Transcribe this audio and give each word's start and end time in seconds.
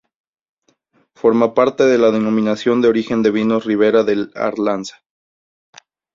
Forma 1.15 1.53
parte 1.53 1.83
de 1.83 1.99
la 1.99 2.09
Denominación 2.09 2.81
de 2.81 2.87
Origen 2.87 3.21
de 3.21 3.29
vinos 3.29 3.65
Ribera 3.65 4.03
del 4.03 4.31
Arlanza. 4.33 5.03